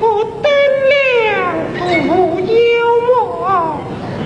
[0.00, 0.48] 不得
[0.90, 1.52] 了，
[2.08, 2.48] 不由
[3.06, 3.76] 我，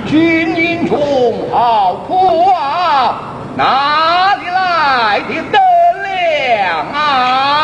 [0.07, 3.21] 军营中好苦啊！
[3.57, 5.59] 哪里来的得
[6.05, 6.07] 了
[6.95, 7.64] 啊？